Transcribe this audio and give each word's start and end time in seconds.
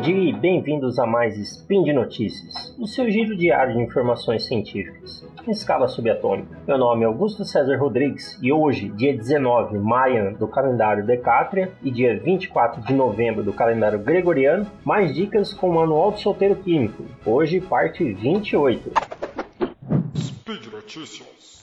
dia 0.00 0.30
e 0.30 0.32
bem-vindos 0.32 0.98
a 0.98 1.06
mais 1.06 1.36
Spin 1.36 1.84
de 1.84 1.92
Notícias, 1.92 2.74
o 2.78 2.86
seu 2.86 3.10
giro 3.10 3.36
diário 3.36 3.74
de 3.74 3.82
informações 3.82 4.46
científicas, 4.46 5.22
em 5.46 5.50
escala 5.50 5.88
subatômica. 5.88 6.58
Meu 6.66 6.78
nome 6.78 7.02
é 7.02 7.06
Augusto 7.06 7.44
César 7.44 7.76
Rodrigues 7.76 8.38
e 8.40 8.50
hoje, 8.50 8.88
dia 8.88 9.14
19 9.14 9.78
maio 9.78 10.34
do 10.38 10.48
calendário 10.48 11.04
Decátria 11.04 11.70
e 11.82 11.90
dia 11.90 12.18
24 12.18 12.82
de 12.82 12.94
novembro 12.94 13.42
do 13.42 13.52
calendário 13.52 13.98
Gregoriano, 13.98 14.66
mais 14.84 15.14
dicas 15.14 15.52
com 15.52 15.68
o 15.68 15.74
Manual 15.74 16.12
do 16.12 16.18
Solteiro 16.18 16.56
Químico, 16.56 17.04
hoje 17.26 17.60
parte 17.60 18.02
28. 18.02 18.90
Speed 20.16 20.66
Notícias. 20.72 21.60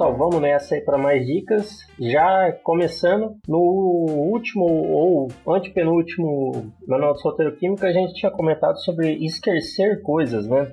Pessoal, 0.00 0.16
vamos 0.16 0.40
nessa 0.40 0.74
aí 0.76 0.80
para 0.80 0.96
mais 0.96 1.26
dicas. 1.26 1.86
Já 2.00 2.50
começando 2.64 3.36
no 3.46 3.58
último 3.58 4.64
ou 4.64 5.28
antepenúltimo 5.46 6.72
Manual 6.88 7.12
do 7.12 7.20
Solteiro 7.20 7.54
Químico, 7.56 7.84
a 7.84 7.92
gente 7.92 8.14
tinha 8.14 8.32
comentado 8.32 8.82
sobre 8.82 9.22
esquecer 9.22 10.00
coisas, 10.00 10.48
né? 10.48 10.72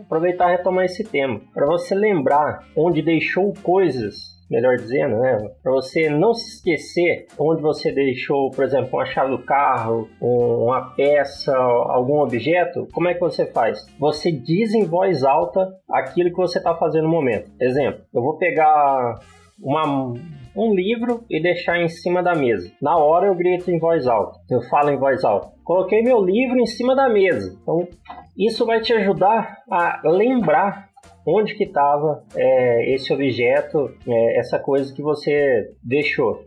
Aproveitar 0.00 0.48
e 0.48 0.56
retomar 0.56 0.86
esse 0.86 1.04
tema. 1.04 1.42
Para 1.52 1.66
você 1.66 1.94
lembrar 1.94 2.66
onde 2.74 3.02
deixou 3.02 3.52
coisas 3.62 4.14
melhor 4.52 4.76
dizendo, 4.76 5.16
né? 5.18 5.38
Para 5.62 5.72
você 5.72 6.10
não 6.10 6.34
se 6.34 6.56
esquecer 6.56 7.26
onde 7.38 7.62
você 7.62 7.90
deixou, 7.90 8.50
por 8.50 8.64
exemplo, 8.64 8.90
uma 8.92 9.06
chave 9.06 9.30
do 9.30 9.42
carro, 9.42 10.08
uma 10.20 10.94
peça, 10.94 11.56
algum 11.56 12.20
objeto, 12.20 12.86
como 12.92 13.08
é 13.08 13.14
que 13.14 13.20
você 13.20 13.46
faz? 13.46 13.78
Você 13.98 14.30
diz 14.30 14.74
em 14.74 14.84
voz 14.84 15.24
alta 15.24 15.72
aquilo 15.90 16.30
que 16.30 16.36
você 16.36 16.58
está 16.58 16.74
fazendo 16.74 17.04
no 17.04 17.10
momento. 17.10 17.50
Exemplo, 17.58 18.02
eu 18.14 18.22
vou 18.22 18.36
pegar 18.36 19.14
uma, 19.58 20.12
um 20.54 20.74
livro 20.74 21.24
e 21.30 21.40
deixar 21.40 21.80
em 21.80 21.88
cima 21.88 22.22
da 22.22 22.34
mesa. 22.34 22.70
Na 22.82 22.98
hora 22.98 23.28
eu 23.28 23.34
grito 23.34 23.70
em 23.70 23.78
voz 23.78 24.06
alta, 24.06 24.38
eu 24.50 24.60
falo 24.68 24.90
em 24.90 24.98
voz 24.98 25.24
alta. 25.24 25.50
Coloquei 25.64 26.02
meu 26.02 26.20
livro 26.20 26.58
em 26.58 26.66
cima 26.66 26.94
da 26.94 27.08
mesa. 27.08 27.56
Então, 27.62 27.88
isso 28.36 28.66
vai 28.66 28.80
te 28.80 28.92
ajudar 28.92 29.58
a 29.70 30.02
lembrar 30.04 30.91
onde 31.26 31.54
que 31.54 31.64
estava 31.64 32.24
é, 32.34 32.94
esse 32.94 33.12
objeto, 33.12 33.90
é, 34.06 34.38
essa 34.38 34.58
coisa 34.58 34.92
que 34.94 35.02
você 35.02 35.70
deixou. 35.82 36.44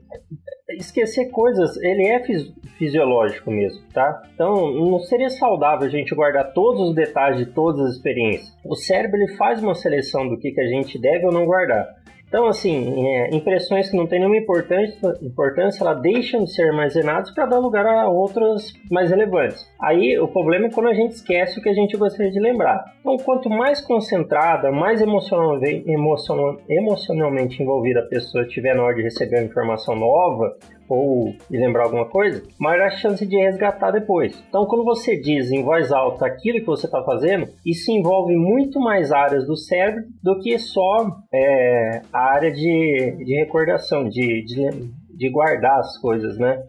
Esquecer 0.69 1.29
coisas, 1.29 1.77
ele 1.77 2.07
é 2.07 2.19
fisi 2.23 2.53
fisiológico 2.77 3.49
mesmo, 3.49 3.81
tá? 3.93 4.21
Então, 4.33 4.69
não 4.69 4.99
seria 4.99 5.29
saudável 5.29 5.87
a 5.87 5.89
gente 5.89 6.13
guardar 6.13 6.51
todos 6.51 6.89
os 6.89 6.95
detalhes 6.95 7.37
de 7.37 7.45
todas 7.45 7.79
as 7.85 7.95
experiências. 7.95 8.53
O 8.65 8.75
cérebro 8.75 9.17
ele 9.17 9.37
faz 9.37 9.63
uma 9.63 9.73
seleção 9.73 10.27
do 10.27 10.37
que, 10.37 10.51
que 10.51 10.59
a 10.59 10.67
gente 10.67 10.99
deve 10.99 11.25
ou 11.25 11.31
não 11.31 11.45
guardar. 11.45 11.87
Então, 12.27 12.47
assim, 12.47 13.07
é, 13.07 13.35
impressões 13.35 13.89
que 13.89 13.95
não 13.95 14.07
têm 14.07 14.19
nenhuma 14.19 14.37
importância, 14.37 15.17
importância 15.21 15.83
elas 15.83 16.01
deixam 16.01 16.43
de 16.43 16.53
ser 16.53 16.63
armazenadas 16.63 17.31
para 17.31 17.45
dar 17.45 17.59
lugar 17.59 17.85
a 17.85 18.09
outras 18.09 18.73
mais 18.91 19.09
relevantes. 19.09 19.65
Aí, 19.85 20.17
o 20.17 20.27
problema 20.27 20.65
é 20.65 20.71
quando 20.71 20.89
a 20.89 20.95
gente 20.95 21.11
esquece 21.11 21.59
o 21.59 21.61
que 21.61 21.69
a 21.69 21.73
gente 21.73 21.95
gostaria 21.95 22.31
de 22.31 22.39
lembrar. 22.39 22.83
Então, 23.01 23.17
quanto 23.17 23.51
mais 23.51 23.79
concentrada, 23.79 24.71
mais 24.71 24.99
emocional, 24.99 25.63
emocional, 25.63 26.57
emocionalmente 26.67 27.61
envolvida 27.61 27.99
a 27.99 28.07
pessoa 28.07 28.45
estiver 28.45 28.75
na 28.75 28.81
hora 28.81 28.95
de 28.95 29.03
receber 29.03 29.37
uma 29.37 29.45
informação 29.45 29.95
nova, 29.95 30.57
ou 30.89 31.35
de 31.49 31.57
lembrar 31.57 31.83
alguma 31.83 32.05
coisa, 32.05 32.41
maior 32.59 32.87
a 32.87 32.89
chance 32.89 33.23
de 33.27 33.37
resgatar 33.37 33.91
depois. 33.91 34.43
Então, 34.49 34.65
quando 34.65 34.83
você 34.83 35.19
diz 35.19 35.51
em 35.51 35.63
voz 35.63 35.91
alta 35.91 36.25
aquilo 36.25 36.61
que 36.61 36.65
você 36.65 36.87
está 36.87 37.03
fazendo, 37.03 37.47
isso 37.63 37.91
envolve 37.91 38.35
muito 38.35 38.79
mais 38.79 39.11
áreas 39.11 39.45
do 39.45 39.55
cérebro 39.55 40.05
do 40.23 40.39
que 40.39 40.57
só 40.57 41.15
é, 41.31 42.01
a 42.11 42.33
área 42.33 42.51
de, 42.51 43.17
de 43.23 43.35
recordação, 43.35 44.09
de, 44.09 44.43
de, 44.45 44.67
de 45.15 45.29
guardar 45.29 45.77
as 45.77 45.95
coisas, 45.99 46.39
né? 46.39 46.63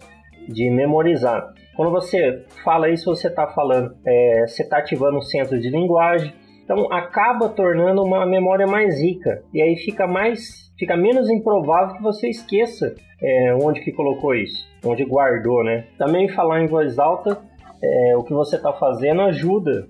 De 0.46 0.68
memorizar. 0.68 1.54
Quando 1.76 1.90
você 1.90 2.44
fala 2.64 2.88
isso, 2.88 3.14
você 3.14 3.28
está 3.28 3.46
falando, 3.48 3.94
é, 4.06 4.46
você 4.46 4.62
está 4.62 4.78
ativando 4.78 5.18
um 5.18 5.22
centro 5.22 5.60
de 5.60 5.68
linguagem, 5.68 6.32
então 6.64 6.90
acaba 6.92 7.48
tornando 7.48 8.02
uma 8.02 8.24
memória 8.26 8.66
mais 8.66 9.00
rica 9.00 9.42
e 9.54 9.62
aí 9.62 9.76
fica 9.76 10.06
mais 10.06 10.66
fica 10.78 10.96
menos 10.96 11.30
improvável 11.30 11.96
que 11.96 12.02
você 12.02 12.28
esqueça 12.28 12.94
é, 13.22 13.54
onde 13.62 13.80
que 13.80 13.92
colocou 13.92 14.34
isso, 14.34 14.66
onde 14.84 15.04
guardou, 15.04 15.62
né? 15.62 15.86
Também 15.96 16.28
falar 16.28 16.60
em 16.60 16.66
voz 16.66 16.98
alta 16.98 17.38
é, 17.82 18.16
o 18.16 18.24
que 18.24 18.32
você 18.32 18.56
está 18.56 18.72
fazendo 18.72 19.22
ajuda, 19.22 19.86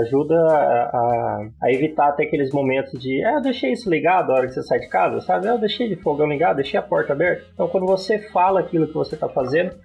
ajuda 0.00 0.34
a, 0.34 0.56
a, 0.56 1.48
a, 1.62 1.72
evitar 1.72 2.08
até 2.08 2.24
aqueles 2.24 2.50
momentos 2.52 2.98
de, 2.98 3.22
ah, 3.24 3.34
eu 3.34 3.42
deixei 3.42 3.72
isso 3.72 3.90
ligado 3.90 4.28
na 4.28 4.34
hora 4.34 4.46
que 4.46 4.54
você 4.54 4.62
sai 4.62 4.80
de 4.80 4.88
casa, 4.88 5.20
sabe? 5.20 5.46
Ah, 5.46 5.52
eu 5.52 5.58
deixei 5.58 5.88
de 5.88 5.96
fogão 5.96 6.26
ligado, 6.26 6.56
deixei 6.56 6.78
a 6.80 6.82
porta 6.82 7.12
aberta. 7.12 7.44
Então, 7.52 7.68
quando 7.68 7.86
você 7.86 8.18
fala 8.30 8.60
aquilo 8.60 8.86
que 8.88 8.94
você 8.94 9.14
está 9.14 9.28
fazendo, 9.28 9.76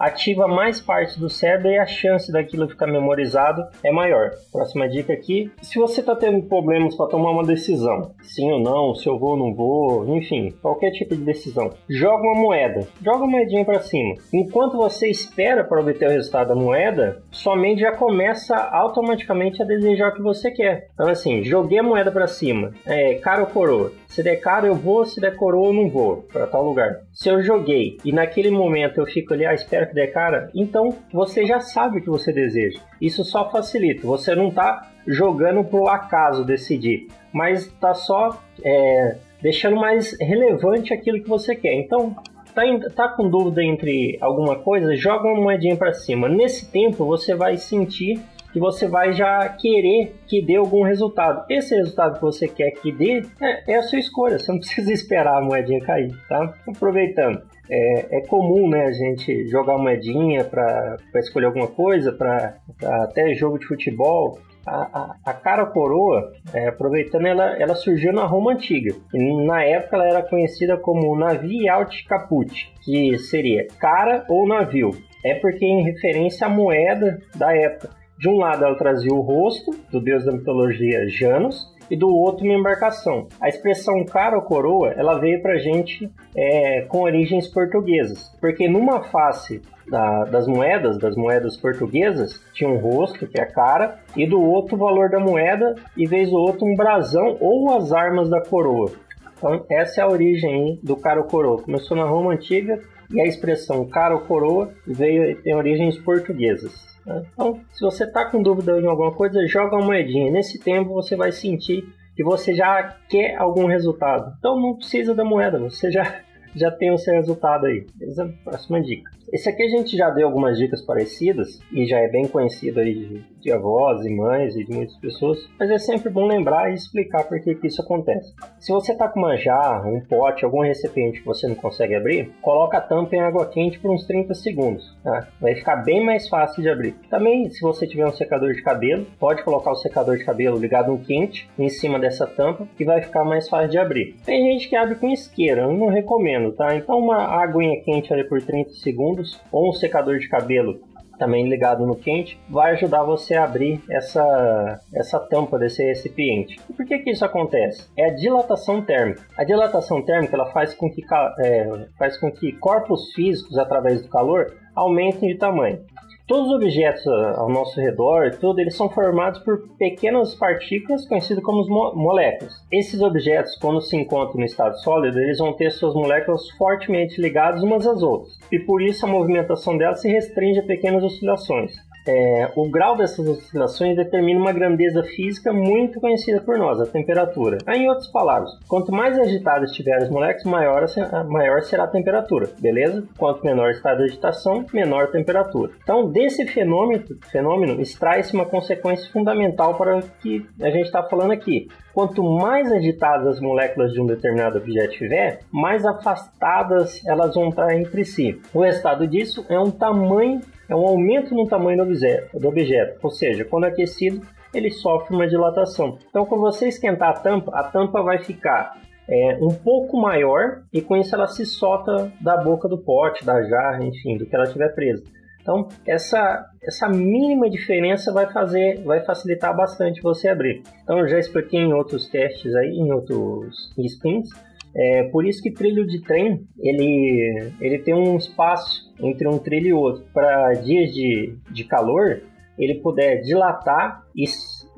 ativa 0.00 0.48
mais 0.48 0.80
partes 0.80 1.18
do 1.18 1.28
cérebro 1.28 1.70
e 1.70 1.78
a 1.78 1.84
chance 1.84 2.32
daquilo 2.32 2.68
ficar 2.68 2.86
memorizado 2.86 3.66
é 3.84 3.92
maior. 3.92 4.30
Próxima 4.50 4.88
dica 4.88 5.12
aqui: 5.12 5.52
se 5.60 5.78
você 5.78 6.00
está 6.00 6.16
tendo 6.16 6.42
problemas 6.48 6.96
para 6.96 7.10
tomar 7.10 7.30
uma 7.32 7.44
decisão, 7.44 8.12
sim 8.22 8.50
ou 8.50 8.58
não, 8.58 8.94
se 8.94 9.06
eu 9.06 9.18
vou 9.18 9.32
ou 9.32 9.36
não 9.36 9.54
vou, 9.54 10.16
enfim, 10.16 10.54
qualquer 10.62 10.90
tipo 10.92 11.14
de 11.14 11.22
decisão, 11.22 11.70
joga 11.88 12.22
uma 12.22 12.40
moeda, 12.40 12.88
joga 13.02 13.24
uma 13.24 13.32
moedinha 13.32 13.64
para 13.64 13.80
cima. 13.80 14.14
Enquanto 14.32 14.78
você 14.78 15.08
espera 15.08 15.62
para 15.62 15.80
obter 15.80 16.08
o 16.08 16.12
resultado 16.12 16.48
da 16.48 16.54
moeda, 16.54 17.22
sua 17.30 17.54
mente 17.54 17.82
já 17.82 17.92
começa 17.92 18.56
automaticamente 18.56 19.62
a 19.62 19.66
desejar 19.66 20.08
o 20.08 20.14
que 20.14 20.22
você 20.22 20.50
quer. 20.50 20.88
Então, 20.94 21.08
assim, 21.08 21.42
joguei 21.44 21.78
a 21.78 21.82
moeda 21.82 22.10
para 22.10 22.26
cima, 22.26 22.72
é, 22.86 23.14
cara 23.16 23.42
ou 23.42 23.46
coroa. 23.46 23.92
Se 24.08 24.22
der 24.22 24.36
cara, 24.36 24.66
eu 24.66 24.74
vou, 24.74 25.04
se 25.04 25.20
der 25.20 25.36
coroa, 25.36 25.68
eu 25.68 25.72
não 25.72 25.88
vou 25.88 26.24
para 26.32 26.46
tal 26.46 26.64
lugar. 26.64 27.00
Se 27.22 27.28
eu 27.28 27.42
joguei 27.42 27.98
e 28.02 28.12
naquele 28.12 28.50
momento 28.50 28.98
eu 28.98 29.04
fico 29.04 29.34
ali, 29.34 29.44
ah, 29.44 29.52
espero 29.52 29.86
que 29.86 29.94
dê 29.94 30.06
cara, 30.06 30.50
então 30.54 30.96
você 31.12 31.44
já 31.44 31.60
sabe 31.60 31.98
o 31.98 32.02
que 32.02 32.08
você 32.08 32.32
deseja. 32.32 32.80
Isso 32.98 33.22
só 33.24 33.50
facilita. 33.50 34.06
Você 34.06 34.34
não 34.34 34.48
está 34.48 34.90
jogando 35.06 35.62
pro 35.62 35.86
acaso 35.86 36.46
decidir, 36.46 37.08
mas 37.30 37.66
está 37.66 37.92
só 37.92 38.42
é, 38.64 39.18
deixando 39.42 39.76
mais 39.76 40.18
relevante 40.18 40.94
aquilo 40.94 41.22
que 41.22 41.28
você 41.28 41.54
quer. 41.54 41.74
Então, 41.74 42.16
tá, 42.54 42.62
tá 42.96 43.08
com 43.08 43.28
dúvida 43.28 43.62
entre 43.62 44.16
alguma 44.18 44.56
coisa, 44.56 44.96
joga 44.96 45.28
uma 45.28 45.42
moedinha 45.42 45.76
para 45.76 45.92
cima. 45.92 46.26
Nesse 46.26 46.72
tempo, 46.72 47.04
você 47.04 47.34
vai 47.34 47.58
sentir 47.58 48.18
que 48.52 48.58
você 48.58 48.86
vai 48.86 49.12
já 49.12 49.48
querer 49.48 50.14
que 50.26 50.44
dê 50.44 50.56
algum 50.56 50.82
resultado. 50.82 51.44
Esse 51.48 51.74
resultado 51.74 52.14
que 52.14 52.22
você 52.22 52.48
quer 52.48 52.70
que 52.72 52.92
dê 52.92 53.22
é, 53.40 53.72
é 53.72 53.76
a 53.76 53.82
sua 53.82 53.98
escolha, 53.98 54.38
você 54.38 54.52
não 54.52 54.58
precisa 54.60 54.92
esperar 54.92 55.38
a 55.38 55.42
moedinha 55.42 55.80
cair, 55.80 56.12
tá? 56.28 56.54
Aproveitando. 56.68 57.42
É, 57.72 58.18
é, 58.18 58.20
comum 58.22 58.68
né, 58.68 58.86
a 58.86 58.92
gente 58.92 59.46
jogar 59.46 59.78
moedinha 59.78 60.44
para 60.44 60.96
escolher 61.16 61.46
alguma 61.46 61.68
coisa, 61.68 62.12
para 62.12 62.56
até 63.04 63.32
jogo 63.34 63.58
de 63.58 63.66
futebol. 63.66 64.38
A, 64.66 64.82
a, 64.92 65.16
a 65.24 65.32
cara 65.32 65.64
coroa, 65.66 66.32
é, 66.52 66.68
aproveitando, 66.68 67.26
ela, 67.26 67.56
ela 67.56 67.74
surgiu 67.74 68.12
na 68.12 68.26
Roma 68.26 68.52
Antiga. 68.52 68.94
Na 69.14 69.64
época 69.64 69.96
ela 69.96 70.06
era 70.06 70.22
conhecida 70.22 70.76
como 70.76 71.16
navio 71.16 71.72
alt 71.72 72.04
caput, 72.06 72.70
que 72.84 73.16
seria 73.18 73.66
cara 73.78 74.24
ou 74.28 74.46
navio. 74.46 74.90
É 75.24 75.34
porque 75.34 75.64
em 75.64 75.84
referência 75.84 76.46
à 76.46 76.50
moeda 76.50 77.18
da 77.36 77.54
época. 77.54 77.99
De 78.20 78.28
um 78.28 78.36
lado 78.36 78.66
ela 78.66 78.76
trazia 78.76 79.14
o 79.14 79.22
rosto 79.22 79.74
do 79.90 79.98
deus 79.98 80.26
da 80.26 80.32
mitologia 80.32 81.08
Janus 81.08 81.74
e 81.90 81.96
do 81.96 82.06
outro 82.06 82.44
uma 82.44 82.52
embarcação. 82.52 83.26
A 83.40 83.48
expressão 83.48 84.04
cara 84.04 84.36
ou 84.36 84.42
coroa 84.42 84.92
ela 84.94 85.18
veio 85.18 85.40
para 85.40 85.56
gente 85.56 86.06
é, 86.36 86.82
com 86.82 87.00
origens 87.00 87.48
portuguesas, 87.48 88.30
porque 88.38 88.68
numa 88.68 89.04
face 89.04 89.62
da, 89.88 90.24
das 90.24 90.46
moedas, 90.46 90.98
das 90.98 91.16
moedas 91.16 91.56
portuguesas, 91.56 92.38
tinha 92.52 92.68
um 92.68 92.76
rosto, 92.76 93.26
que 93.26 93.40
é 93.40 93.42
a 93.42 93.50
cara, 93.50 93.98
e 94.14 94.26
do 94.26 94.38
outro 94.38 94.76
o 94.76 94.78
valor 94.78 95.08
da 95.08 95.18
moeda, 95.18 95.74
e 95.96 96.06
vez 96.06 96.28
do 96.28 96.36
outro 96.36 96.66
um 96.66 96.76
brasão 96.76 97.38
ou 97.40 97.74
as 97.74 97.90
armas 97.90 98.28
da 98.28 98.42
coroa. 98.42 98.92
Então, 99.38 99.64
essa 99.70 100.02
é 100.02 100.04
a 100.04 100.08
origem 100.08 100.78
do 100.82 100.94
cara 100.94 101.20
ou 101.20 101.26
coroa. 101.26 101.62
Começou 101.62 101.96
na 101.96 102.04
Roma 102.04 102.34
Antiga 102.34 102.78
e 103.12 103.20
a 103.20 103.26
expressão 103.26 103.88
cara 103.88 104.14
ou 104.14 104.20
coroa 104.20 104.72
veio 104.86 105.40
tem 105.42 105.54
origens 105.54 105.98
portuguesas. 105.98 106.72
Né? 107.04 107.24
Então, 107.32 107.60
se 107.72 107.80
você 107.80 108.04
está 108.04 108.24
com 108.24 108.42
dúvida 108.42 108.80
em 108.80 108.86
alguma 108.86 109.12
coisa, 109.12 109.46
joga 109.46 109.76
uma 109.76 109.86
moedinha. 109.86 110.30
Nesse 110.30 110.58
tempo 110.58 110.92
você 110.94 111.16
vai 111.16 111.32
sentir 111.32 111.84
que 112.14 112.22
você 112.22 112.54
já 112.54 112.96
quer 113.08 113.36
algum 113.36 113.66
resultado. 113.66 114.34
Então 114.38 114.60
não 114.60 114.76
precisa 114.76 115.14
da 115.14 115.24
moeda, 115.24 115.58
você 115.58 115.90
já, 115.90 116.20
já 116.54 116.70
tem 116.70 116.90
o 116.92 116.98
seu 116.98 117.14
resultado 117.14 117.66
aí. 117.66 117.86
Beleza? 117.94 118.32
Próxima 118.44 118.80
dica. 118.82 119.10
Esse 119.32 119.48
aqui 119.48 119.62
a 119.62 119.68
gente 119.68 119.96
já 119.96 120.10
deu 120.10 120.26
algumas 120.26 120.58
dicas 120.58 120.82
parecidas 120.82 121.60
e 121.72 121.86
já 121.86 121.98
é 122.00 122.08
bem 122.08 122.26
conhecido 122.26 122.80
aí 122.80 122.94
de, 122.94 123.22
de 123.40 123.52
avós 123.52 124.04
e 124.04 124.10
mães 124.10 124.56
e 124.56 124.64
de 124.64 124.72
muitas 124.72 124.96
pessoas, 124.96 125.38
mas 125.56 125.70
é 125.70 125.78
sempre 125.78 126.10
bom 126.10 126.26
lembrar 126.26 126.70
e 126.70 126.74
explicar 126.74 127.22
por 127.24 127.40
que, 127.40 127.56
isso 127.62 127.80
acontece. 127.80 128.34
Se 128.58 128.72
você 128.72 128.90
está 128.90 129.06
com 129.08 129.20
uma 129.20 129.36
jarra, 129.36 129.88
um 129.88 130.00
pote, 130.00 130.44
algum 130.44 130.62
recipiente 130.62 131.20
que 131.20 131.26
você 131.26 131.46
não 131.46 131.54
consegue 131.54 131.94
abrir, 131.94 132.32
coloca 132.42 132.78
a 132.78 132.80
tampa 132.80 133.14
em 133.14 133.20
água 133.20 133.46
quente 133.46 133.78
por 133.78 133.92
uns 133.92 134.04
30 134.04 134.34
segundos. 134.34 134.96
Tá? 135.04 135.28
Vai 135.40 135.54
ficar 135.54 135.76
bem 135.76 136.04
mais 136.04 136.28
fácil 136.28 136.60
de 136.60 136.68
abrir. 136.68 136.96
Também, 137.08 137.48
se 137.50 137.60
você 137.60 137.86
tiver 137.86 138.06
um 138.06 138.12
secador 138.12 138.52
de 138.52 138.62
cabelo, 138.62 139.06
pode 139.18 139.44
colocar 139.44 139.70
o 139.70 139.76
secador 139.76 140.16
de 140.16 140.24
cabelo 140.24 140.58
ligado 140.58 140.90
no 140.90 140.98
quente 140.98 141.48
em 141.56 141.68
cima 141.68 142.00
dessa 142.00 142.26
tampa 142.26 142.66
que 142.76 142.84
vai 142.84 143.00
ficar 143.00 143.24
mais 143.24 143.48
fácil 143.48 143.70
de 143.70 143.78
abrir. 143.78 144.16
Tem 144.24 144.50
gente 144.50 144.68
que 144.68 144.74
abre 144.74 144.96
com 144.96 145.08
isqueira, 145.08 145.62
eu 145.62 145.72
não 145.72 145.86
recomendo, 145.86 146.50
tá? 146.52 146.74
Então 146.74 146.98
uma 146.98 147.18
aguinha 147.40 147.80
quente 147.84 148.12
ali 148.12 148.24
por 148.24 148.42
30 148.42 148.70
segundos 148.70 149.19
ou 149.50 149.70
um 149.70 149.72
secador 149.72 150.18
de 150.18 150.28
cabelo 150.28 150.80
também 151.20 151.46
ligado 151.46 151.86
no 151.86 151.94
quente, 151.94 152.40
vai 152.48 152.72
ajudar 152.72 153.04
você 153.04 153.34
a 153.34 153.44
abrir 153.44 153.82
essa, 153.90 154.80
essa 154.94 155.20
tampa 155.20 155.58
desse 155.58 155.84
recipiente. 155.84 156.58
E 156.68 156.72
por 156.72 156.86
que, 156.86 156.98
que 157.00 157.10
isso 157.10 157.24
acontece? 157.24 157.86
É 157.94 158.06
a 158.06 158.14
dilatação 158.14 158.80
térmica. 158.80 159.22
A 159.36 159.44
dilatação 159.44 160.02
térmica 160.02 160.34
ela 160.34 160.50
faz 160.50 160.72
com 160.72 160.90
que, 160.90 161.02
é, 161.40 161.86
faz 161.98 162.18
com 162.18 162.32
que 162.32 162.52
corpos 162.52 163.12
físicos, 163.12 163.58
através 163.58 164.00
do 164.00 164.08
calor, 164.08 164.56
aumentem 164.74 165.28
de 165.28 165.34
tamanho. 165.36 165.84
Todos 166.30 166.46
os 166.46 166.54
objetos 166.54 167.04
ao 167.08 167.48
nosso 167.48 167.80
redor, 167.80 168.30
tudo, 168.40 168.60
eles 168.60 168.76
são 168.76 168.88
formados 168.88 169.40
por 169.40 169.68
pequenas 169.76 170.32
partículas 170.32 171.04
conhecidas 171.08 171.42
como 171.42 171.64
moléculas. 171.96 172.54
Esses 172.70 173.02
objetos, 173.02 173.56
quando 173.56 173.80
se 173.80 173.96
encontram 173.96 174.38
no 174.38 174.46
estado 174.46 174.78
sólido, 174.78 175.18
eles 175.18 175.38
vão 175.38 175.52
ter 175.52 175.72
suas 175.72 175.92
moléculas 175.92 176.48
fortemente 176.50 177.20
ligadas 177.20 177.64
umas 177.64 177.84
às 177.84 178.00
outras, 178.00 178.38
e 178.52 178.60
por 178.60 178.80
isso 178.80 179.04
a 179.04 179.08
movimentação 179.08 179.76
delas 179.76 180.02
se 180.02 180.08
restringe 180.08 180.60
a 180.60 180.62
pequenas 180.62 181.02
oscilações. 181.02 181.72
É, 182.06 182.50
o 182.56 182.68
grau 182.70 182.96
dessas 182.96 183.26
oscilações 183.26 183.96
determina 183.96 184.40
uma 184.40 184.52
grandeza 184.52 185.02
física 185.02 185.52
muito 185.52 186.00
conhecida 186.00 186.40
por 186.40 186.58
nós, 186.58 186.80
a 186.80 186.86
temperatura. 186.86 187.58
Em 187.68 187.88
outras 187.88 188.08
palavras, 188.08 188.50
quanto 188.66 188.92
mais 188.92 189.18
agitadas 189.18 189.70
estiverem 189.70 190.04
as 190.04 190.10
moléculas, 190.10 190.44
maior, 190.44 190.86
maior 191.28 191.62
será 191.62 191.84
a 191.84 191.88
temperatura, 191.88 192.48
beleza? 192.58 193.04
Quanto 193.18 193.44
menor 193.44 193.68
o 193.68 193.70
estado 193.70 193.98
de 193.98 194.04
agitação, 194.04 194.64
menor 194.72 195.04
a 195.04 195.08
temperatura. 195.08 195.72
Então, 195.82 196.10
desse 196.10 196.46
fenômeno, 196.46 197.04
fenômeno 197.30 197.80
extrai-se 197.80 198.34
uma 198.34 198.46
consequência 198.46 199.10
fundamental 199.12 199.74
para 199.74 199.98
o 199.98 200.02
que 200.20 200.46
a 200.60 200.70
gente 200.70 200.86
está 200.86 201.02
falando 201.02 201.32
aqui. 201.32 201.68
Quanto 201.92 202.22
mais 202.22 202.70
agitadas 202.72 203.26
as 203.26 203.40
moléculas 203.40 203.92
de 203.92 204.00
um 204.00 204.06
determinado 204.06 204.58
objeto 204.58 204.92
estiver, 204.92 205.40
mais 205.50 205.84
afastadas 205.84 207.04
elas 207.06 207.34
vão 207.34 207.48
estar 207.48 207.74
entre 207.74 208.04
si. 208.04 208.40
O 208.54 208.60
resultado 208.60 209.06
disso 209.06 209.44
é 209.48 209.58
um 209.58 209.70
tamanho 209.70 210.40
é 210.70 210.76
um 210.76 210.86
aumento 210.86 211.34
no 211.34 211.48
tamanho 211.48 211.78
do 211.84 212.48
objeto, 212.48 212.98
ou 213.02 213.10
seja, 213.10 213.44
quando 213.44 213.64
aquecido, 213.64 214.24
ele 214.54 214.70
sofre 214.70 215.14
uma 215.14 215.26
dilatação. 215.26 215.98
Então, 216.08 216.24
quando 216.24 216.42
você 216.42 216.68
esquentar 216.68 217.10
a 217.10 217.12
tampa, 217.14 217.50
a 217.52 217.64
tampa 217.64 218.02
vai 218.02 218.18
ficar 218.18 218.80
é, 219.08 219.36
um 219.40 219.48
pouco 219.48 220.00
maior 220.00 220.62
e 220.72 220.80
com 220.80 220.96
isso 220.96 221.14
ela 221.14 221.26
se 221.26 221.44
solta 221.44 222.12
da 222.20 222.36
boca 222.36 222.68
do 222.68 222.78
pote, 222.78 223.24
da 223.24 223.42
jarra, 223.42 223.84
enfim, 223.84 224.16
do 224.16 224.26
que 224.26 224.34
ela 224.34 224.46
tiver 224.46 224.72
presa. 224.72 225.02
Então, 225.42 225.68
essa, 225.84 226.46
essa 226.62 226.88
mínima 226.88 227.50
diferença 227.50 228.12
vai 228.12 228.30
fazer, 228.32 228.82
vai 228.84 229.00
facilitar 229.00 229.56
bastante 229.56 230.00
você 230.00 230.28
abrir. 230.28 230.62
Então, 230.84 231.00
eu 231.00 231.08
já 231.08 231.18
expliquei 231.18 231.60
em 231.60 231.72
outros 231.72 232.08
testes 232.08 232.54
aí, 232.54 232.76
em 232.76 232.92
outros 232.92 233.72
spins, 233.78 234.28
é, 234.74 235.04
por 235.04 235.26
isso 235.26 235.42
que 235.42 235.50
trilho 235.50 235.86
de 235.86 236.00
trem, 236.02 236.46
ele, 236.58 237.52
ele 237.60 237.78
tem 237.78 237.94
um 237.94 238.16
espaço 238.16 238.92
entre 239.00 239.28
um 239.28 239.38
trilho 239.38 239.66
e 239.66 239.72
outro. 239.72 240.04
Para 240.12 240.52
dias 240.54 240.92
de, 240.92 241.36
de 241.50 241.64
calor, 241.64 242.22
ele 242.58 242.76
puder 242.76 243.20
dilatar 243.22 244.04
e, 244.14 244.24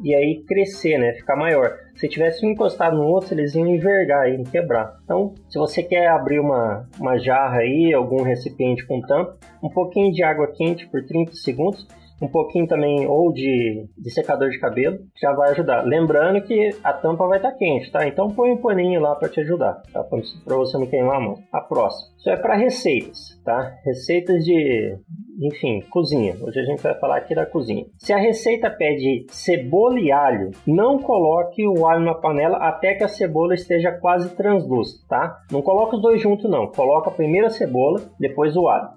e 0.02 0.14
aí 0.14 0.42
crescer, 0.46 0.98
né? 0.98 1.12
Ficar 1.14 1.36
maior. 1.36 1.76
Se 1.96 2.08
tivesse 2.08 2.46
encostado 2.46 2.96
no 2.96 3.04
outro, 3.04 3.34
eles 3.34 3.54
iam 3.54 3.66
envergar, 3.66 4.30
iam 4.30 4.44
quebrar. 4.44 4.96
Então, 5.04 5.34
se 5.48 5.58
você 5.58 5.82
quer 5.82 6.08
abrir 6.08 6.40
uma, 6.40 6.88
uma 6.98 7.18
jarra 7.18 7.58
aí, 7.58 7.92
algum 7.92 8.22
recipiente 8.22 8.86
com 8.86 9.00
tampa, 9.00 9.36
um 9.62 9.68
pouquinho 9.68 10.12
de 10.12 10.22
água 10.22 10.46
quente 10.46 10.86
por 10.88 11.04
30 11.04 11.32
segundos 11.32 11.86
um 12.20 12.28
pouquinho 12.28 12.66
também 12.66 13.06
ou 13.06 13.32
de, 13.32 13.86
de 13.96 14.10
secador 14.10 14.48
de 14.50 14.58
cabelo, 14.58 14.98
já 15.20 15.32
vai 15.32 15.50
ajudar. 15.50 15.82
Lembrando 15.82 16.40
que 16.42 16.70
a 16.82 16.92
tampa 16.92 17.26
vai 17.26 17.38
estar 17.38 17.52
tá 17.52 17.56
quente, 17.56 17.90
tá? 17.90 18.06
Então 18.06 18.30
põe 18.30 18.52
um 18.52 18.56
paninho 18.56 19.00
lá 19.00 19.14
para 19.14 19.28
te 19.28 19.40
ajudar, 19.40 19.82
tá? 19.92 20.04
Para 20.04 20.56
você 20.56 20.78
não 20.78 20.86
queimar 20.86 21.16
a 21.16 21.20
mão. 21.20 21.38
A 21.52 21.60
próxima. 21.60 22.12
Isso 22.16 22.30
é 22.30 22.36
para 22.36 22.54
receitas, 22.54 23.40
tá? 23.44 23.74
Receitas 23.84 24.44
de, 24.44 24.96
enfim, 25.40 25.80
cozinha. 25.90 26.36
Hoje 26.40 26.60
a 26.60 26.64
gente 26.64 26.82
vai 26.82 26.94
falar 26.94 27.16
aqui 27.16 27.34
da 27.34 27.44
cozinha. 27.44 27.84
Se 27.98 28.12
a 28.12 28.18
receita 28.18 28.70
pede 28.70 29.26
cebola 29.28 29.98
e 29.98 30.12
alho, 30.12 30.52
não 30.64 30.98
coloque 30.98 31.66
o 31.66 31.86
alho 31.86 32.04
na 32.04 32.14
panela 32.14 32.58
até 32.58 32.94
que 32.94 33.02
a 33.02 33.08
cebola 33.08 33.54
esteja 33.54 33.90
quase 33.90 34.30
translúcida, 34.36 35.02
tá? 35.08 35.40
Não 35.50 35.62
coloca 35.62 35.96
os 35.96 36.02
dois 36.02 36.20
juntos 36.20 36.48
não. 36.48 36.68
Coloca 36.68 37.10
primeiro 37.10 37.48
a 37.48 37.50
cebola, 37.50 38.00
depois 38.20 38.56
o 38.56 38.68
alho 38.68 38.90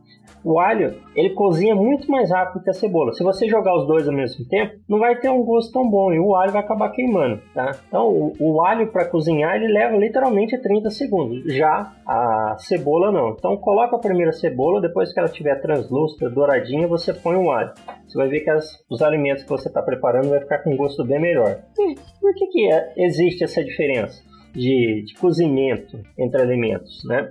o 0.46 0.60
alho 0.60 0.94
ele 1.16 1.32
cozinha 1.32 1.74
muito 1.74 2.10
mais 2.10 2.30
rápido 2.30 2.64
que 2.64 2.70
a 2.70 2.74
cebola. 2.74 3.14
Se 3.14 3.24
você 3.24 3.50
jogar 3.50 3.76
os 3.76 3.88
dois 3.88 4.08
ao 4.08 4.14
mesmo 4.14 4.48
tempo, 4.48 4.76
não 4.88 5.00
vai 5.00 5.20
ter 5.20 5.30
um 5.30 5.44
gosto 5.44 5.72
tão 5.72 5.90
bom 5.90 6.14
e 6.14 6.20
o 6.20 6.36
alho 6.36 6.52
vai 6.52 6.62
acabar 6.62 6.92
queimando, 6.92 7.42
tá? 7.52 7.72
Então, 7.88 8.08
o, 8.08 8.34
o 8.40 8.62
alho 8.62 8.92
para 8.92 9.06
cozinhar 9.06 9.56
ele 9.56 9.74
leva 9.74 9.98
literalmente 9.98 10.56
30 10.56 10.92
segundos. 10.92 11.52
Já 11.52 11.92
a 12.06 12.58
cebola 12.60 13.12
não. 13.12 13.32
Então, 13.32 13.58
coloca 13.58 13.96
a 13.96 14.00
primeira 14.00 14.32
cebola, 14.32 14.80
depois 14.80 15.12
que 15.12 15.20
ela 15.20 15.30
estiver 15.30 15.60
translúcida, 15.60 16.30
douradinha, 16.30 16.88
você 16.88 17.12
põe 17.12 17.36
o 17.38 17.50
alho. 17.50 17.74
Você 18.08 18.16
vai 18.16 18.28
ver 18.28 18.42
que 18.42 18.50
as, 18.52 18.86
os 18.88 19.02
alimentos 19.02 19.44
que 19.44 19.50
você 19.50 19.68
está 19.68 19.82
preparando 19.82 20.30
vai 20.30 20.40
ficar 20.40 20.60
com 20.60 20.74
um 20.74 20.78
gosto 20.78 21.04
bem 21.04 21.20
melhor. 21.20 21.58
E 21.80 21.96
por 22.22 22.36
que, 22.36 22.46
que 22.48 22.72
é, 22.72 22.94
existe 22.98 23.44
essa 23.44 23.64
diferença? 23.64 24.24
De, 24.54 25.04
de 25.06 25.16
cozimento 25.16 26.00
entre 26.18 26.42
alimentos, 26.42 27.04
né? 27.04 27.28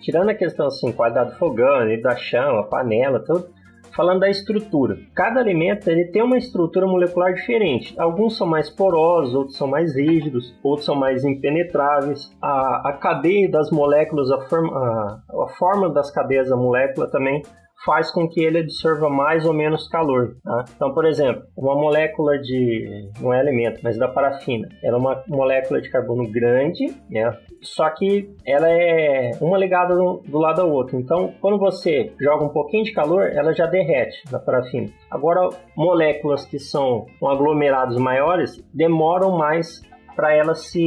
Tirando 0.00 0.30
a 0.30 0.34
questão 0.34 0.66
assim, 0.66 0.92
qualidade 0.92 1.30
do 1.30 1.36
fogão, 1.36 1.86
da 2.02 2.16
chama, 2.16 2.64
panela, 2.64 3.20
tudo, 3.20 3.48
falando 3.96 4.20
da 4.20 4.28
estrutura. 4.28 4.98
Cada 5.14 5.40
alimento 5.40 5.88
ele 5.88 6.04
tem 6.06 6.22
uma 6.22 6.36
estrutura 6.36 6.86
molecular 6.86 7.32
diferente. 7.32 7.94
Alguns 7.98 8.36
são 8.36 8.46
mais 8.46 8.68
porosos, 8.68 9.34
outros 9.34 9.56
são 9.56 9.66
mais 9.66 9.96
rígidos, 9.96 10.54
outros 10.62 10.84
são 10.84 10.94
mais 10.94 11.24
impenetráveis. 11.24 12.30
A, 12.40 12.90
a 12.90 12.92
cadeia 12.92 13.50
das 13.50 13.70
moléculas, 13.70 14.30
a 14.30 14.40
forma, 14.42 14.76
a, 14.76 15.44
a 15.44 15.48
forma 15.58 15.88
das 15.88 16.10
cadeias 16.10 16.50
da 16.50 16.56
molécula 16.56 17.10
também 17.10 17.42
faz 17.86 18.10
com 18.10 18.28
que 18.28 18.44
ele 18.44 18.58
absorva 18.58 19.08
mais 19.08 19.46
ou 19.46 19.54
menos 19.54 19.88
calor. 19.88 20.36
Tá? 20.42 20.64
Então, 20.74 20.92
por 20.92 21.06
exemplo, 21.06 21.44
uma 21.56 21.76
molécula 21.76 22.36
de. 22.38 23.08
não 23.20 23.32
é 23.32 23.38
alimento, 23.38 23.80
mas 23.82 23.96
da 23.96 24.08
parafina. 24.08 24.68
Ela 24.82 24.96
é 24.96 25.00
uma 25.00 25.22
molécula 25.28 25.80
de 25.80 25.88
carbono 25.88 26.28
grande, 26.28 26.92
né? 27.08 27.32
só 27.62 27.88
que 27.90 28.28
ela 28.44 28.68
é 28.68 29.30
uma 29.40 29.56
ligada 29.56 29.94
do, 29.94 30.22
do 30.26 30.38
lado 30.38 30.60
ao 30.60 30.70
outro. 30.70 30.98
Então, 30.98 31.32
quando 31.40 31.58
você 31.58 32.12
joga 32.20 32.44
um 32.44 32.48
pouquinho 32.48 32.84
de 32.84 32.92
calor, 32.92 33.30
ela 33.32 33.54
já 33.54 33.66
derrete 33.66 34.22
na 34.30 34.38
parafina. 34.38 34.88
Agora, 35.10 35.48
moléculas 35.76 36.44
que 36.44 36.58
são 36.58 37.06
aglomerados 37.22 37.96
maiores 37.98 38.62
demoram 38.74 39.38
mais 39.38 39.80
para 40.16 40.34
elas 40.34 40.66
se 40.66 40.80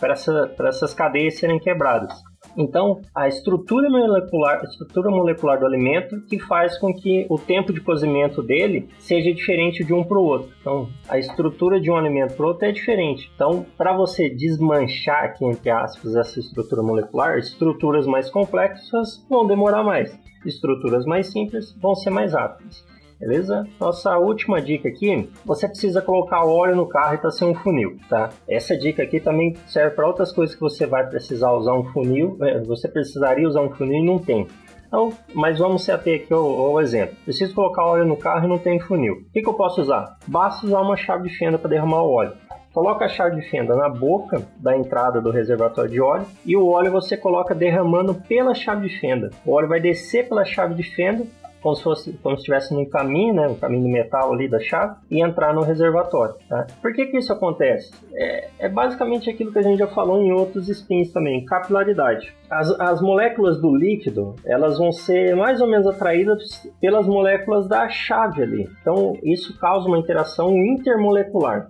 para 0.00 0.14
essa, 0.14 0.54
essas 0.66 0.94
cadeias 0.94 1.38
serem 1.38 1.58
quebradas. 1.58 2.27
Então, 2.58 3.00
a 3.14 3.28
estrutura 3.28 3.88
molecular, 3.88 4.58
a 4.60 4.64
estrutura 4.64 5.10
molecular 5.10 5.60
do 5.60 5.64
alimento 5.64 6.20
que 6.22 6.40
faz 6.40 6.76
com 6.76 6.92
que 6.92 7.24
o 7.30 7.38
tempo 7.38 7.72
de 7.72 7.80
cozimento 7.80 8.42
dele 8.42 8.88
seja 8.98 9.32
diferente 9.32 9.84
de 9.84 9.94
um 9.94 10.02
para 10.02 10.18
o 10.18 10.24
outro. 10.24 10.50
Então, 10.60 10.88
a 11.08 11.16
estrutura 11.16 11.80
de 11.80 11.88
um 11.88 11.96
alimento 11.96 12.34
para 12.34 12.46
outro 12.48 12.66
é 12.66 12.72
diferente. 12.72 13.30
Então, 13.32 13.64
para 13.76 13.96
você 13.96 14.28
desmanchar 14.28 15.22
aqui 15.26 15.44
entre 15.44 15.70
aspas 15.70 16.16
essa 16.16 16.40
estrutura 16.40 16.82
molecular, 16.82 17.38
estruturas 17.38 18.08
mais 18.08 18.28
complexas 18.28 19.24
vão 19.30 19.46
demorar 19.46 19.84
mais. 19.84 20.18
Estruturas 20.44 21.06
mais 21.06 21.30
simples 21.30 21.72
vão 21.80 21.94
ser 21.94 22.10
mais 22.10 22.32
rápidas 22.32 22.84
beleza? 23.18 23.66
Nossa 23.80 24.16
última 24.16 24.60
dica 24.60 24.88
aqui, 24.88 25.28
você 25.44 25.68
precisa 25.68 26.00
colocar 26.00 26.44
óleo 26.44 26.76
no 26.76 26.86
carro 26.86 27.14
e 27.14 27.18
tá 27.18 27.30
sem 27.30 27.48
um 27.48 27.54
funil, 27.54 27.96
tá? 28.08 28.30
Essa 28.48 28.76
dica 28.76 29.02
aqui 29.02 29.20
também 29.20 29.56
serve 29.66 29.94
para 29.96 30.06
outras 30.06 30.32
coisas 30.32 30.54
que 30.54 30.60
você 30.60 30.86
vai 30.86 31.06
precisar 31.08 31.52
usar 31.52 31.74
um 31.74 31.84
funil, 31.84 32.38
é, 32.42 32.60
você 32.60 32.88
precisaria 32.88 33.48
usar 33.48 33.60
um 33.60 33.70
funil 33.70 34.02
e 34.02 34.06
não 34.06 34.18
tem. 34.18 34.46
Então, 34.86 35.12
mas 35.34 35.58
vamos 35.58 35.84
se 35.84 35.92
ater 35.92 36.22
aqui 36.22 36.32
ao, 36.32 36.46
ao, 36.46 36.80
exemplo. 36.80 37.14
Preciso 37.24 37.54
colocar 37.54 37.84
óleo 37.84 38.06
no 38.06 38.16
carro 38.16 38.46
e 38.46 38.48
não 38.48 38.58
tem 38.58 38.80
funil. 38.80 39.14
O 39.14 39.32
que, 39.32 39.42
que 39.42 39.48
eu 39.48 39.54
posso 39.54 39.82
usar? 39.82 40.16
Basta 40.26 40.64
usar 40.64 40.80
uma 40.80 40.96
chave 40.96 41.28
de 41.28 41.36
fenda 41.36 41.58
para 41.58 41.68
derramar 41.68 42.02
o 42.02 42.10
óleo. 42.10 42.32
Coloca 42.72 43.04
a 43.04 43.08
chave 43.08 43.36
de 43.36 43.50
fenda 43.50 43.74
na 43.74 43.88
boca 43.88 44.42
da 44.56 44.76
entrada 44.76 45.20
do 45.20 45.30
reservatório 45.30 45.90
de 45.90 46.00
óleo 46.00 46.26
e 46.46 46.56
o 46.56 46.68
óleo 46.68 46.92
você 46.92 47.16
coloca 47.16 47.54
derramando 47.54 48.14
pela 48.14 48.54
chave 48.54 48.88
de 48.88 48.98
fenda. 48.98 49.30
O 49.44 49.52
óleo 49.52 49.68
vai 49.68 49.80
descer 49.80 50.28
pela 50.28 50.44
chave 50.44 50.74
de 50.74 50.84
fenda 50.94 51.26
como 51.62 51.74
se 51.74 51.82
fosse 51.82 52.12
como 52.22 52.36
se 52.36 52.42
estivesse 52.42 52.74
num 52.74 52.84
caminho, 52.88 53.34
né, 53.34 53.48
um 53.48 53.54
caminho 53.54 53.84
de 53.84 53.92
metal 53.92 54.32
ali 54.32 54.48
da 54.48 54.60
chave, 54.60 54.96
e 55.10 55.22
entrar 55.22 55.54
no 55.54 55.62
reservatório. 55.62 56.34
Tá? 56.48 56.66
Por 56.80 56.92
que, 56.92 57.06
que 57.06 57.18
isso 57.18 57.32
acontece? 57.32 57.90
É, 58.14 58.48
é 58.58 58.68
basicamente 58.68 59.28
aquilo 59.30 59.52
que 59.52 59.58
a 59.58 59.62
gente 59.62 59.78
já 59.78 59.86
falou 59.86 60.20
em 60.20 60.32
outros 60.32 60.68
spins 60.68 61.12
também, 61.12 61.44
capilaridade. 61.44 62.32
As, 62.50 62.70
as 62.80 63.02
moléculas 63.02 63.60
do 63.60 63.74
líquido, 63.74 64.34
elas 64.44 64.78
vão 64.78 64.90
ser 64.90 65.36
mais 65.36 65.60
ou 65.60 65.66
menos 65.66 65.86
atraídas 65.86 66.66
pelas 66.80 67.06
moléculas 67.06 67.68
da 67.68 67.88
chave 67.88 68.42
ali. 68.42 68.68
Então, 68.80 69.14
isso 69.22 69.58
causa 69.58 69.86
uma 69.86 69.98
interação 69.98 70.56
intermolecular. 70.56 71.68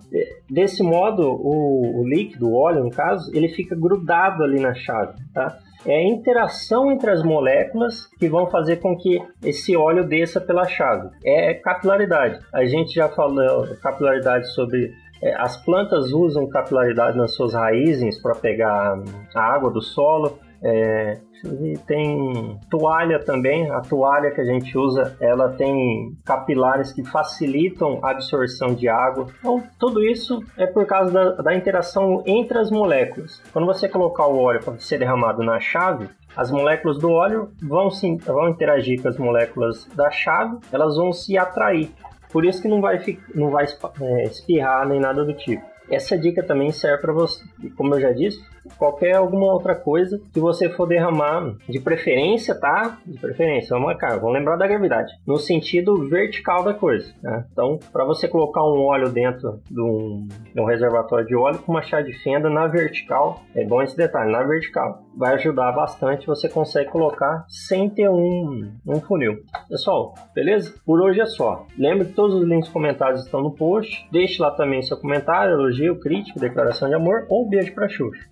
Desse 0.49 0.81
modo, 0.81 1.23
o, 1.23 2.01
o 2.01 2.07
líquido, 2.07 2.47
o 2.47 2.55
óleo 2.55 2.83
no 2.83 2.91
caso, 2.91 3.29
ele 3.35 3.49
fica 3.49 3.75
grudado 3.75 4.43
ali 4.43 4.59
na 4.59 4.73
chave, 4.73 5.13
tá? 5.33 5.57
É 5.85 5.95
a 5.95 6.03
interação 6.03 6.91
entre 6.91 7.09
as 7.09 7.23
moléculas 7.23 8.05
que 8.19 8.27
vão 8.27 8.47
fazer 8.47 8.77
com 8.77 8.97
que 8.97 9.21
esse 9.43 9.75
óleo 9.75 10.07
desça 10.07 10.41
pela 10.41 10.65
chave. 10.65 11.09
É 11.23 11.53
capilaridade. 11.53 12.39
A 12.53 12.65
gente 12.65 12.93
já 12.93 13.07
falou 13.09 13.67
capilaridade 13.81 14.51
sobre 14.53 14.91
é, 15.21 15.33
as 15.35 15.57
plantas 15.57 16.11
usam 16.11 16.47
capilaridade 16.47 17.17
nas 17.17 17.33
suas 17.33 17.53
raízes 17.53 18.21
para 18.21 18.35
pegar 18.35 19.01
a 19.35 19.41
água 19.41 19.71
do 19.71 19.81
solo. 19.81 20.39
É, 20.61 21.19
e 21.43 21.77
tem 21.87 22.59
toalha 22.69 23.19
também. 23.19 23.69
A 23.71 23.81
toalha 23.81 24.31
que 24.31 24.41
a 24.41 24.45
gente 24.45 24.77
usa, 24.77 25.15
ela 25.19 25.49
tem 25.49 26.17
capilares 26.25 26.91
que 26.91 27.03
facilitam 27.03 27.99
a 28.03 28.11
absorção 28.11 28.73
de 28.73 28.87
água. 28.87 29.27
Então, 29.39 29.63
tudo 29.79 30.03
isso 30.03 30.43
é 30.57 30.65
por 30.65 30.85
causa 30.85 31.11
da, 31.11 31.41
da 31.41 31.55
interação 31.55 32.23
entre 32.25 32.57
as 32.57 32.69
moléculas. 32.71 33.41
Quando 33.51 33.65
você 33.65 33.87
colocar 33.87 34.27
o 34.27 34.37
óleo 34.37 34.63
para 34.63 34.77
ser 34.79 34.99
derramado 34.99 35.43
na 35.43 35.59
chave, 35.59 36.09
as 36.35 36.51
moléculas 36.51 36.97
do 36.97 37.11
óleo 37.11 37.49
vão, 37.61 37.89
se, 37.89 38.15
vão 38.17 38.49
interagir 38.49 39.01
com 39.01 39.07
as 39.07 39.17
moléculas 39.17 39.85
da 39.95 40.09
chave, 40.09 40.57
elas 40.71 40.95
vão 40.95 41.11
se 41.11 41.37
atrair. 41.37 41.91
Por 42.31 42.45
isso 42.45 42.61
que 42.61 42.67
não 42.67 42.79
vai, 42.79 42.99
não 43.33 43.49
vai 43.49 43.65
é, 43.65 44.23
espirrar 44.23 44.87
nem 44.87 44.99
nada 44.99 45.25
do 45.25 45.33
tipo. 45.33 45.63
Essa 45.89 46.17
dica 46.17 46.43
também 46.43 46.71
serve 46.71 47.01
para 47.01 47.13
você, 47.13 47.43
como 47.75 47.95
eu 47.95 48.01
já 48.01 48.11
disse, 48.11 48.39
qualquer 48.77 49.15
alguma 49.15 49.51
outra 49.53 49.75
coisa 49.75 50.21
que 50.33 50.39
você 50.39 50.69
for 50.69 50.87
derramar, 50.87 51.55
de 51.67 51.79
preferência, 51.79 52.55
tá? 52.55 52.99
De 53.05 53.17
preferência, 53.19 53.69
vamos 53.69 53.87
marcar, 53.87 54.17
vamos 54.17 54.33
lembrar 54.33 54.55
da 54.55 54.67
gravidade, 54.67 55.11
no 55.25 55.37
sentido 55.37 56.07
vertical 56.07 56.63
da 56.63 56.73
coisa. 56.73 57.11
Né? 57.21 57.45
Então, 57.51 57.79
para 57.91 58.05
você 58.05 58.27
colocar 58.27 58.63
um 58.63 58.85
óleo 58.85 59.09
dentro 59.09 59.61
de 59.69 59.81
um, 59.81 60.27
de 60.53 60.61
um, 60.61 60.65
reservatório 60.65 61.25
de 61.25 61.35
óleo 61.35 61.59
com 61.59 61.71
uma 61.71 61.81
chave 61.81 62.11
de 62.11 62.23
fenda 62.23 62.49
na 62.49 62.67
vertical, 62.67 63.41
é 63.55 63.63
bom 63.65 63.81
esse 63.81 63.95
detalhe, 63.95 64.31
na 64.31 64.43
vertical, 64.43 65.03
vai 65.19 65.33
ajudar 65.33 65.73
bastante, 65.73 66.25
você 66.25 66.47
consegue 66.47 66.89
colocar 66.89 67.45
sem 67.49 67.89
ter 67.89 68.09
um, 68.09 68.71
um 68.87 69.01
funil. 69.01 69.39
Pessoal, 69.67 70.13
beleza? 70.33 70.73
Por 70.85 71.01
hoje 71.01 71.19
é 71.19 71.25
só. 71.25 71.67
Lembre 71.77 72.07
que 72.07 72.13
todos 72.13 72.37
os 72.37 72.47
links 72.47 72.69
comentados 72.69 73.25
estão 73.25 73.41
no 73.41 73.53
post, 73.53 74.07
deixe 74.13 74.41
lá 74.41 74.49
também 74.51 74.81
seu 74.81 74.95
comentário, 74.95 75.55
elogio, 75.55 75.99
crítico, 75.99 76.39
declaração 76.39 76.87
de 76.87 76.95
amor 76.95 77.25
ou 77.27 77.49
beijo 77.49 77.75
para 77.75 77.89
Xuxa. 77.89 78.29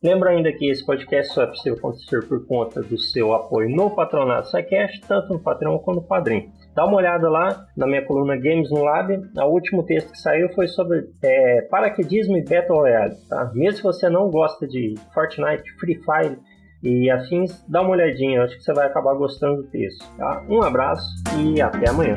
Lembra 0.00 0.30
ainda 0.30 0.52
que 0.52 0.70
esse 0.70 0.86
podcast 0.86 1.34
só 1.34 1.42
é 1.42 1.46
possível 1.48 1.76
acontecer 1.76 2.24
por 2.28 2.46
conta 2.46 2.80
do 2.82 2.96
seu 2.96 3.34
apoio 3.34 3.68
no 3.68 3.90
Patronato 3.90 4.46
SciCast, 4.46 5.00
tanto 5.08 5.32
no 5.32 5.40
Patreon 5.40 5.80
quanto 5.80 6.02
no 6.02 6.06
Padrim. 6.06 6.52
Dá 6.74 6.84
uma 6.84 6.96
olhada 6.96 7.28
lá 7.28 7.66
na 7.76 7.86
minha 7.86 8.04
coluna 8.04 8.36
Games 8.36 8.70
no 8.70 8.82
Lab. 8.82 9.12
O 9.36 9.52
último 9.52 9.82
texto 9.84 10.12
que 10.12 10.18
saiu 10.18 10.48
foi 10.54 10.68
sobre 10.68 11.08
é, 11.22 11.62
paraquedismo 11.62 12.36
e 12.36 12.44
Battle 12.44 12.78
Royale. 12.78 13.14
Tá? 13.28 13.50
Mesmo 13.54 13.76
se 13.76 13.82
você 13.82 14.08
não 14.08 14.30
gosta 14.30 14.66
de 14.66 14.94
Fortnite, 15.12 15.70
Free 15.80 15.96
Fire 15.96 16.38
e 16.82 17.10
afins, 17.10 17.64
dá 17.68 17.82
uma 17.82 17.90
olhadinha. 17.90 18.42
Acho 18.42 18.56
que 18.56 18.62
você 18.62 18.72
vai 18.72 18.86
acabar 18.86 19.14
gostando 19.14 19.62
do 19.62 19.68
texto. 19.68 20.04
Tá? 20.16 20.44
Um 20.48 20.62
abraço 20.62 21.06
e 21.36 21.60
até 21.60 21.90
amanhã. 21.90 22.16